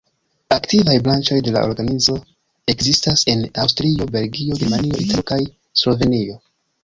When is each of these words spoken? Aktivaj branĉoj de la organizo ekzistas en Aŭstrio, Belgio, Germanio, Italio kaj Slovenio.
Aktivaj 0.53 0.93
branĉoj 1.07 1.35
de 1.47 1.51
la 1.57 1.61
organizo 1.71 2.15
ekzistas 2.73 3.25
en 3.33 3.45
Aŭstrio, 3.65 4.09
Belgio, 4.15 4.59
Germanio, 4.63 4.97
Italio 5.03 5.27
kaj 5.33 5.41
Slovenio. 5.83 6.41